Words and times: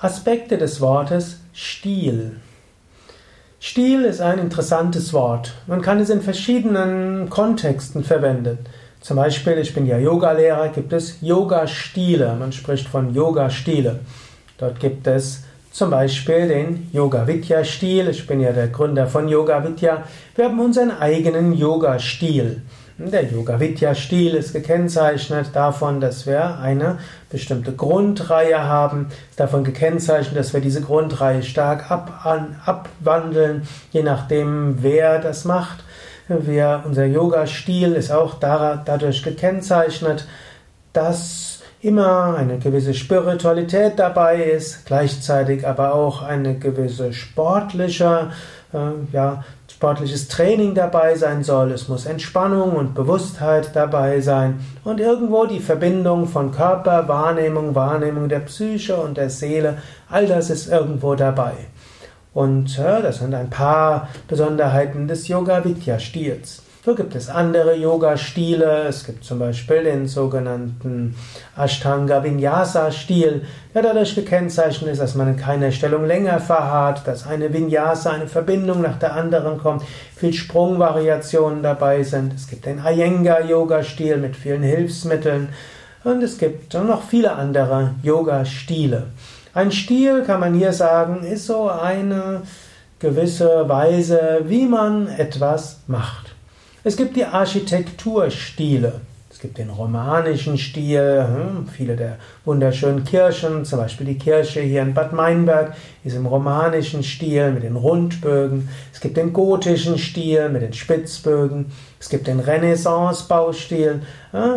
Aspekte 0.00 0.58
des 0.58 0.80
Wortes 0.80 1.38
Stil. 1.52 2.36
Stil 3.60 4.04
ist 4.04 4.20
ein 4.20 4.38
interessantes 4.38 5.12
Wort. 5.12 5.54
Man 5.66 5.80
kann 5.80 6.00
es 6.00 6.10
in 6.10 6.20
verschiedenen 6.20 7.30
Kontexten 7.30 8.04
verwenden. 8.04 8.58
Zum 9.00 9.16
Beispiel, 9.16 9.58
ich 9.58 9.72
bin 9.72 9.86
ja 9.86 9.98
Yogalehrer, 9.98 10.68
gibt 10.68 10.92
es 10.92 11.20
Yoga-Stile. 11.20 12.36
Man 12.38 12.52
spricht 12.52 12.88
von 12.88 13.14
Yoga-Stile. 13.14 14.00
Dort 14.58 14.80
gibt 14.80 15.06
es 15.06 15.44
zum 15.74 15.90
Beispiel 15.90 16.46
den 16.46 16.88
Yoga 16.92 17.26
Vidya 17.26 17.64
Stil. 17.64 18.08
Ich 18.08 18.28
bin 18.28 18.40
ja 18.40 18.52
der 18.52 18.68
Gründer 18.68 19.08
von 19.08 19.28
Yoga 19.28 19.64
Vidya. 19.64 20.04
Wir 20.36 20.44
haben 20.44 20.60
unseren 20.60 20.92
eigenen 20.92 21.52
Yoga 21.52 21.98
Stil. 21.98 22.62
Der 22.96 23.24
Yoga 23.24 23.58
Vidya 23.58 23.92
Stil 23.96 24.34
ist 24.34 24.52
gekennzeichnet 24.52 25.48
davon, 25.52 26.00
dass 26.00 26.28
wir 26.28 26.60
eine 26.60 26.98
bestimmte 27.28 27.72
Grundreihe 27.72 28.62
haben, 28.62 29.08
ist 29.30 29.40
davon 29.40 29.64
gekennzeichnet, 29.64 30.38
dass 30.38 30.54
wir 30.54 30.60
diese 30.60 30.80
Grundreihe 30.80 31.42
stark 31.42 31.90
ab, 31.90 32.20
an, 32.24 32.54
abwandeln, 32.64 33.66
je 33.90 34.04
nachdem 34.04 34.80
wer 34.80 35.18
das 35.18 35.44
macht. 35.44 35.82
Wir, 36.28 36.84
unser 36.86 37.06
Yoga 37.06 37.48
Stil 37.48 37.94
ist 37.94 38.12
auch 38.12 38.34
dadurch 38.38 39.24
gekennzeichnet, 39.24 40.28
dass 40.92 41.53
immer 41.84 42.34
eine 42.36 42.58
gewisse 42.58 42.94
Spiritualität 42.94 43.98
dabei 43.98 44.42
ist, 44.42 44.86
gleichzeitig 44.86 45.66
aber 45.66 45.94
auch 45.94 46.22
eine 46.22 46.58
gewisse 46.58 47.12
sportliche, 47.12 48.30
äh, 48.72 48.78
ja, 49.12 49.44
sportliches 49.70 50.28
Training 50.28 50.74
dabei 50.74 51.14
sein 51.14 51.44
soll. 51.44 51.72
Es 51.72 51.88
muss 51.88 52.06
Entspannung 52.06 52.72
und 52.72 52.94
Bewusstheit 52.94 53.70
dabei 53.74 54.20
sein 54.20 54.60
und 54.82 54.98
irgendwo 54.98 55.44
die 55.44 55.60
Verbindung 55.60 56.26
von 56.26 56.52
Körper, 56.52 57.06
Wahrnehmung, 57.06 57.74
Wahrnehmung 57.74 58.30
der 58.30 58.40
Psyche 58.40 58.96
und 58.96 59.18
der 59.18 59.28
Seele, 59.28 59.76
all 60.08 60.26
das 60.26 60.48
ist 60.48 60.68
irgendwo 60.68 61.14
dabei. 61.14 61.52
Und 62.32 62.78
äh, 62.78 63.02
das 63.02 63.18
sind 63.18 63.34
ein 63.34 63.50
paar 63.50 64.08
Besonderheiten 64.26 65.06
des 65.06 65.28
Yoga 65.28 65.62
Vidya 65.64 65.98
Stils. 65.98 66.62
So 66.84 66.94
gibt 66.94 67.14
es 67.14 67.30
andere 67.30 67.76
Yoga-Stile. 67.76 68.84
Es 68.86 69.06
gibt 69.06 69.24
zum 69.24 69.38
Beispiel 69.38 69.84
den 69.84 70.06
sogenannten 70.06 71.14
Ashtanga 71.56 72.22
Vinyasa-Stil, 72.22 73.40
der 73.74 73.82
dadurch 73.82 74.14
gekennzeichnet 74.14 74.92
ist, 74.92 75.00
dass 75.00 75.14
man 75.14 75.28
in 75.28 75.38
keiner 75.38 75.72
Stellung 75.72 76.04
länger 76.04 76.40
verharrt, 76.40 77.06
dass 77.06 77.26
eine 77.26 77.50
Vinyasa, 77.54 78.10
eine 78.10 78.26
Verbindung 78.26 78.82
nach 78.82 78.98
der 78.98 79.14
anderen 79.14 79.56
kommt, 79.56 79.82
viel 80.14 80.34
Sprungvariationen 80.34 81.62
dabei 81.62 82.02
sind. 82.02 82.34
Es 82.34 82.48
gibt 82.48 82.66
den 82.66 82.82
Iyengar-Yoga-Stil 82.84 84.18
mit 84.18 84.36
vielen 84.36 84.62
Hilfsmitteln 84.62 85.48
und 86.04 86.22
es 86.22 86.36
gibt 86.36 86.74
noch 86.74 87.02
viele 87.04 87.32
andere 87.32 87.94
Yoga-Stile. 88.02 89.04
Ein 89.54 89.72
Stil, 89.72 90.22
kann 90.24 90.40
man 90.40 90.52
hier 90.52 90.74
sagen, 90.74 91.24
ist 91.24 91.46
so 91.46 91.70
eine 91.70 92.42
gewisse 92.98 93.70
Weise, 93.70 94.42
wie 94.44 94.66
man 94.66 95.08
etwas 95.08 95.80
macht. 95.86 96.34
Es 96.86 96.98
gibt 96.98 97.16
die 97.16 97.24
Architekturstile. 97.24 99.00
Es 99.30 99.40
gibt 99.40 99.56
den 99.56 99.70
romanischen 99.70 100.58
Stil, 100.58 101.26
hm, 101.26 101.66
viele 101.66 101.96
der 101.96 102.18
wunderschönen 102.44 103.04
Kirchen, 103.04 103.64
zum 103.64 103.78
Beispiel 103.78 104.06
die 104.06 104.18
Kirche 104.18 104.60
hier 104.60 104.82
in 104.82 104.92
Bad 104.92 105.14
Meinberg 105.14 105.74
ist 106.04 106.14
im 106.14 106.26
romanischen 106.26 107.02
Stil 107.02 107.52
mit 107.52 107.62
den 107.62 107.76
Rundbögen. 107.76 108.68
Es 108.92 109.00
gibt 109.00 109.16
den 109.16 109.32
gotischen 109.32 109.96
Stil 109.96 110.50
mit 110.50 110.60
den 110.60 110.74
Spitzbögen. 110.74 111.72
Es 111.98 112.10
gibt 112.10 112.26
den 112.26 112.38
Renaissance-Baustil 112.38 114.02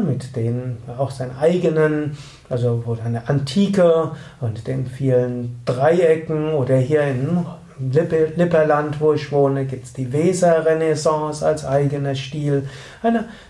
mit 0.06 0.36
den 0.36 0.80
auch 0.98 1.12
seinen 1.12 1.38
eigenen, 1.38 2.18
also 2.50 2.84
wo 2.86 2.98
eine 3.02 3.30
Antike 3.30 4.12
und 4.42 4.68
den 4.68 4.86
vielen 4.86 5.62
Dreiecken 5.64 6.52
oder 6.52 6.76
hier 6.76 7.04
in 7.04 7.46
Lippe, 7.80 8.34
Lipperland, 8.36 9.00
wo 9.00 9.14
ich 9.14 9.32
wohne, 9.32 9.66
gibt 9.66 9.86
es 9.86 9.94
die 9.94 10.12
Weser-Renaissance 10.12 11.46
als 11.46 11.66
eigener 11.66 12.16
Stil. 12.16 12.68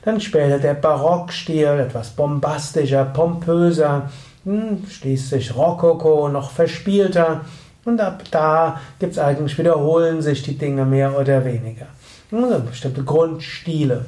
Dann 0.03 0.21
später 0.21 0.59
der 0.59 0.73
Barockstil, 0.73 1.79
etwas 1.79 2.09
bombastischer, 2.09 3.05
pompöser, 3.05 4.09
hm, 4.43 4.85
schließlich 4.89 5.55
Rokoko, 5.55 6.29
noch 6.29 6.51
verspielter. 6.51 7.41
Und 7.85 8.01
ab 8.01 8.23
da 8.31 8.81
gibt 8.99 9.13
es 9.13 9.19
eigentlich, 9.19 9.57
wiederholen 9.57 10.21
sich 10.21 10.43
die 10.43 10.57
Dinge 10.57 10.85
mehr 10.85 11.17
oder 11.17 11.45
weniger. 11.45 11.87
Also 12.31 12.59
bestimmte 12.59 13.03
Grundstile. 13.03 14.05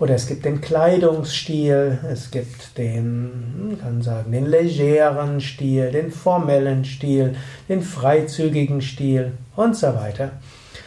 Oder 0.00 0.16
es 0.16 0.26
gibt 0.26 0.44
den 0.44 0.60
Kleidungsstil, 0.60 1.98
es 2.10 2.30
gibt 2.32 2.76
den, 2.78 3.68
man 3.68 3.80
kann 3.80 4.02
sagen, 4.02 4.32
den 4.32 4.46
legeren 4.46 5.40
Stil, 5.40 5.92
den 5.92 6.10
formellen 6.10 6.84
Stil, 6.84 7.36
den 7.68 7.80
freizügigen 7.80 8.82
Stil 8.82 9.32
und 9.54 9.76
so 9.76 9.94
weiter. 9.94 10.32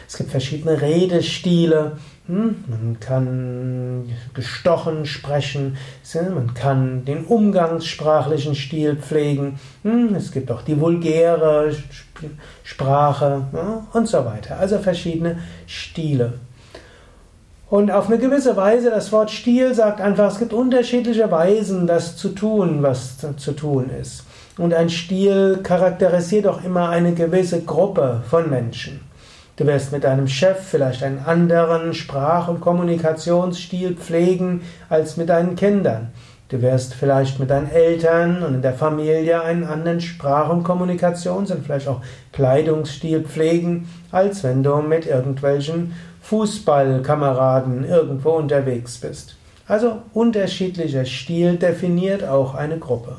Es 0.06 0.16
gibt 0.16 0.30
verschiedene 0.30 0.80
Redestile. 0.80 1.98
Hm, 2.26 2.64
man 2.66 3.00
kann 3.00 4.10
gestochen 4.34 5.06
sprechen, 5.06 5.78
man 6.34 6.52
kann 6.52 7.06
den 7.06 7.24
umgangssprachlichen 7.24 8.54
Stil 8.54 8.96
pflegen, 8.96 9.58
hm, 9.82 10.14
es 10.14 10.30
gibt 10.32 10.50
auch 10.50 10.60
die 10.60 10.78
vulgäre 10.78 11.74
Sprache 12.64 13.46
und 13.94 14.06
so 14.06 14.26
weiter. 14.26 14.58
Also 14.58 14.78
verschiedene 14.78 15.38
Stile. 15.66 16.34
Und 17.70 17.90
auf 17.90 18.08
eine 18.08 18.18
gewisse 18.18 18.56
Weise, 18.56 18.88
das 18.88 19.12
Wort 19.12 19.30
Stil 19.30 19.74
sagt 19.74 20.00
einfach, 20.00 20.32
es 20.32 20.38
gibt 20.38 20.54
unterschiedliche 20.54 21.30
Weisen, 21.30 21.86
das 21.86 22.16
zu 22.16 22.30
tun, 22.30 22.82
was 22.82 23.18
zu 23.36 23.52
tun 23.52 23.90
ist. 23.90 24.24
Und 24.56 24.72
ein 24.72 24.88
Stil 24.88 25.60
charakterisiert 25.62 26.46
auch 26.46 26.64
immer 26.64 26.88
eine 26.88 27.12
gewisse 27.12 27.62
Gruppe 27.62 28.22
von 28.28 28.48
Menschen. 28.48 29.00
Du 29.56 29.66
wirst 29.66 29.92
mit 29.92 30.04
deinem 30.04 30.28
Chef 30.28 30.58
vielleicht 30.58 31.02
einen 31.02 31.18
anderen 31.18 31.92
Sprach- 31.92 32.48
und 32.48 32.60
Kommunikationsstil 32.60 33.96
pflegen 33.96 34.62
als 34.88 35.18
mit 35.18 35.28
deinen 35.28 35.54
Kindern. 35.54 36.12
Du 36.48 36.62
wirst 36.62 36.94
vielleicht 36.94 37.38
mit 37.38 37.50
deinen 37.50 37.70
Eltern 37.70 38.42
und 38.42 38.54
in 38.54 38.62
der 38.62 38.72
Familie 38.72 39.42
einen 39.42 39.64
anderen 39.64 40.00
Sprach- 40.00 40.48
und 40.48 40.66
Kommunikations- 40.66 41.52
und 41.52 41.66
vielleicht 41.66 41.88
auch 41.88 42.00
Kleidungsstil 42.32 43.20
pflegen, 43.20 43.86
als 44.10 44.42
wenn 44.44 44.62
du 44.62 44.76
mit 44.76 45.06
irgendwelchen 45.06 45.92
Fußballkameraden 46.28 47.88
irgendwo 47.88 48.32
unterwegs 48.32 48.98
bist. 48.98 49.36
Also 49.66 50.02
unterschiedlicher 50.12 51.06
Stil 51.06 51.56
definiert 51.56 52.22
auch 52.22 52.54
eine 52.54 52.78
Gruppe. 52.78 53.16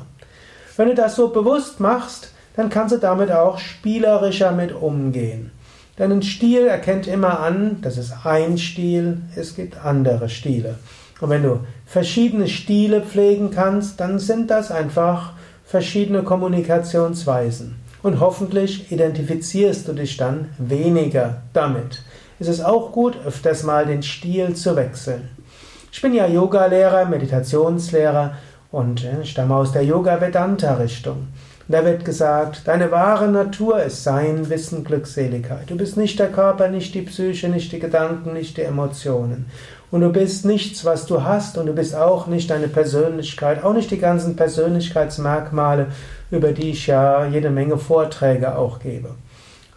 Wenn 0.76 0.88
du 0.88 0.94
das 0.94 1.16
so 1.16 1.30
bewusst 1.30 1.80
machst, 1.80 2.32
dann 2.54 2.70
kannst 2.70 2.94
du 2.94 2.98
damit 2.98 3.32
auch 3.32 3.58
spielerischer 3.58 4.52
mit 4.52 4.72
umgehen. 4.72 5.50
Denn 5.98 6.12
ein 6.12 6.22
Stil 6.22 6.68
erkennt 6.68 7.08
immer 7.08 7.40
an, 7.40 7.78
das 7.82 7.98
ist 7.98 8.14
ein 8.24 8.58
Stil, 8.58 9.22
es 9.34 9.56
gibt 9.56 9.84
andere 9.84 10.28
Stile. 10.28 10.76
Und 11.20 11.30
wenn 11.30 11.42
du 11.42 11.60
verschiedene 11.86 12.46
Stile 12.46 13.02
pflegen 13.02 13.50
kannst, 13.50 13.98
dann 13.98 14.20
sind 14.20 14.52
das 14.52 14.70
einfach 14.70 15.32
verschiedene 15.64 16.22
Kommunikationsweisen. 16.22 17.74
Und 18.04 18.20
hoffentlich 18.20 18.92
identifizierst 18.92 19.88
du 19.88 19.94
dich 19.94 20.16
dann 20.16 20.50
weniger 20.58 21.42
damit 21.52 22.04
ist 22.40 22.48
es 22.48 22.60
auch 22.60 22.90
gut, 22.90 23.16
öfters 23.24 23.62
mal 23.62 23.86
den 23.86 24.02
Stil 24.02 24.56
zu 24.56 24.74
wechseln. 24.74 25.28
Ich 25.92 26.00
bin 26.00 26.14
ja 26.14 26.26
Yoga-Lehrer, 26.26 27.04
Meditationslehrer 27.04 28.32
und 28.72 29.04
äh, 29.04 29.24
stamme 29.24 29.54
aus 29.54 29.72
der 29.72 29.84
Yoga-Vedanta-Richtung. 29.84 31.28
Da 31.68 31.84
wird 31.84 32.04
gesagt, 32.04 32.62
deine 32.64 32.90
wahre 32.90 33.28
Natur 33.28 33.82
ist 33.82 34.02
Sein, 34.02 34.48
Wissen, 34.48 34.82
Glückseligkeit. 34.82 35.68
Du 35.70 35.76
bist 35.76 35.96
nicht 35.96 36.18
der 36.18 36.32
Körper, 36.32 36.68
nicht 36.68 36.94
die 36.94 37.02
Psyche, 37.02 37.48
nicht 37.48 37.70
die 37.70 37.78
Gedanken, 37.78 38.32
nicht 38.32 38.56
die 38.56 38.62
Emotionen. 38.62 39.46
Und 39.90 40.00
du 40.00 40.10
bist 40.10 40.44
nichts, 40.44 40.84
was 40.84 41.06
du 41.06 41.22
hast, 41.22 41.58
und 41.58 41.66
du 41.66 41.72
bist 41.72 41.94
auch 41.94 42.26
nicht 42.26 42.50
deine 42.50 42.68
Persönlichkeit, 42.68 43.62
auch 43.62 43.74
nicht 43.74 43.90
die 43.90 43.98
ganzen 43.98 44.34
Persönlichkeitsmerkmale, 44.34 45.88
über 46.30 46.52
die 46.52 46.70
ich 46.70 46.86
ja 46.86 47.26
jede 47.26 47.50
Menge 47.50 47.76
Vorträge 47.76 48.56
auch 48.56 48.78
gebe. 48.78 49.10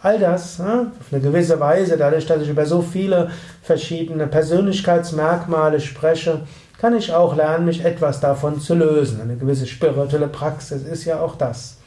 All 0.04 0.18
das 0.18 0.60
auf 0.60 1.12
eine 1.12 1.20
gewisse 1.22 1.58
Weise, 1.58 1.96
dadurch, 1.96 2.26
dass 2.26 2.42
ich 2.42 2.50
über 2.50 2.66
so 2.66 2.82
viele 2.82 3.30
verschiedene 3.62 4.26
Persönlichkeitsmerkmale 4.26 5.80
spreche, 5.80 6.42
kann 6.78 6.94
ich 6.94 7.10
auch 7.14 7.34
lernen, 7.34 7.64
mich 7.64 7.82
etwas 7.82 8.20
davon 8.20 8.60
zu 8.60 8.74
lösen. 8.74 9.22
Eine 9.22 9.36
gewisse 9.36 9.66
spirituelle 9.66 10.28
Praxis 10.28 10.82
ist 10.82 11.06
ja 11.06 11.20
auch 11.20 11.36
das. 11.36 11.78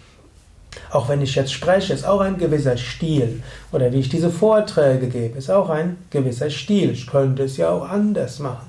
Auch 0.89 1.09
wenn 1.09 1.21
ich 1.21 1.35
jetzt 1.35 1.53
spreche, 1.53 1.93
ist 1.93 2.07
auch 2.07 2.21
ein 2.21 2.39
gewisser 2.39 2.75
Stil. 2.75 3.43
Oder 3.71 3.91
wie 3.91 3.99
ich 3.99 4.09
diese 4.09 4.31
Vorträge 4.31 5.09
gebe, 5.09 5.37
ist 5.37 5.51
auch 5.51 5.69
ein 5.69 5.97
gewisser 6.09 6.49
Stil. 6.49 6.89
Ich 6.89 7.05
könnte 7.05 7.43
es 7.43 7.57
ja 7.57 7.69
auch 7.69 7.87
anders 7.87 8.39
machen. 8.39 8.65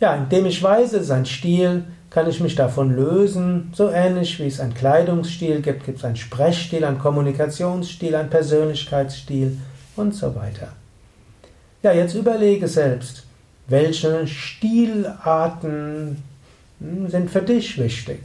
Ja, 0.00 0.14
indem 0.14 0.46
ich 0.46 0.62
weiß, 0.62 0.94
es 0.94 1.02
ist 1.02 1.10
ein 1.10 1.26
Stil, 1.26 1.84
kann 2.14 2.30
ich 2.30 2.38
mich 2.38 2.54
davon 2.54 2.94
lösen. 2.94 3.72
So 3.74 3.90
ähnlich 3.90 4.38
wie 4.38 4.46
es 4.46 4.60
einen 4.60 4.72
Kleidungsstil 4.72 5.60
gibt, 5.60 5.84
gibt 5.84 5.98
es 5.98 6.04
einen 6.04 6.14
Sprechstil, 6.14 6.84
einen 6.84 7.00
Kommunikationsstil, 7.00 8.14
einen 8.14 8.30
Persönlichkeitsstil 8.30 9.58
und 9.96 10.14
so 10.14 10.32
weiter. 10.36 10.68
Ja, 11.82 11.92
jetzt 11.92 12.14
überlege 12.14 12.68
selbst, 12.68 13.24
welche 13.66 14.28
Stilarten 14.28 16.22
hm, 16.78 17.08
sind 17.08 17.32
für 17.32 17.42
dich 17.42 17.76
wichtig? 17.78 18.20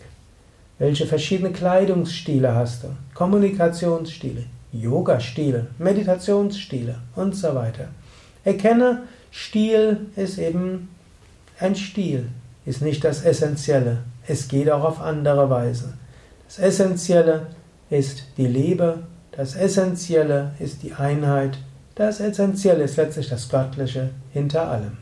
Welche 0.78 1.08
verschiedene 1.08 1.52
Kleidungsstile 1.52 2.54
hast 2.54 2.84
du? 2.84 2.90
Kommunikationsstile, 3.16 4.44
Yoga-Stile, 4.72 5.66
Meditationsstile 5.80 7.00
und 7.16 7.36
so 7.36 7.56
weiter. 7.56 7.88
Erkenne, 8.44 9.06
Stil 9.32 9.98
ist 10.16 10.38
eben 10.38 10.90
ein 11.60 11.76
Stil, 11.76 12.28
ist 12.70 12.84
nicht 12.84 13.04
das 13.04 13.26
Essentielle. 13.26 13.98
Es 14.28 14.48
geht 14.48 14.70
auch 14.70 14.84
auf 14.84 15.02
andere 15.02 15.50
Weise. 15.50 15.96
Das 16.46 16.60
Essentielle 16.60 17.48
ist 17.90 18.26
die 18.38 18.46
Liebe, 18.46 19.00
das 19.32 19.56
Essentielle 19.56 20.52
ist 20.60 20.84
die 20.84 20.94
Einheit, 20.94 21.58
das 21.96 22.20
Essentielle 22.20 22.84
ist 22.84 22.98
letztlich 22.98 23.28
das 23.28 23.50
Göttliche 23.50 24.12
hinter 24.32 24.70
allem. 24.70 24.98